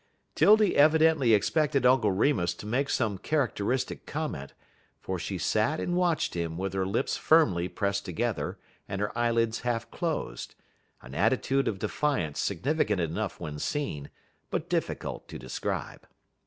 'Tildy 0.33 0.75
evidently 0.75 1.31
expected 1.35 1.85
Uncle 1.85 2.11
Remus 2.11 2.55
to 2.55 2.65
make 2.65 2.89
some 2.89 3.19
characteristic 3.19 4.07
comment, 4.07 4.55
for 4.99 5.19
she 5.19 5.37
sat 5.37 5.79
and 5.79 5.95
watched 5.95 6.33
him 6.33 6.57
with 6.57 6.73
her 6.73 6.87
lips 6.87 7.17
firmly 7.17 7.67
pressed 7.69 8.03
together 8.03 8.57
and 8.89 8.99
her 8.99 9.15
eyelids 9.15 9.59
half 9.59 9.91
closed, 9.91 10.55
an 11.03 11.13
attitude 11.13 11.67
of 11.67 11.77
defiance 11.77 12.39
significant 12.39 12.99
enough 12.99 13.39
when 13.39 13.59
seen, 13.59 14.09
but 14.49 14.67
difficult 14.69 15.27
to 15.27 15.37
describe. 15.37 16.07